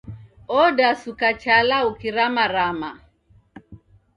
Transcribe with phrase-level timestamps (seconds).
[0.61, 2.91] Odasuka chala ukiramarama